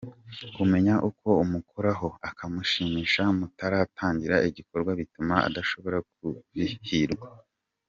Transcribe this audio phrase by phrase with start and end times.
[0.55, 7.27] Kumenya uko umukoraho, ahamushimisha mutaratangira igikorwa bituma adashobora kubihirwa.